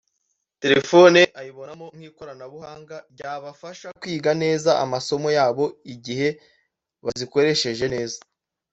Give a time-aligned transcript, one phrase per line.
[0.61, 6.27] telefone ayibonamo nk’ikoranabuhanga ryabafasha kwiga neza amasomo ya bo igihe
[7.05, 8.17] bazikorsheje neza